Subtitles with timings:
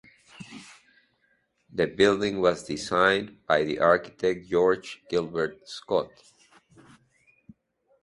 [1.71, 6.09] The building was designed by the architect George Gilbert Scott.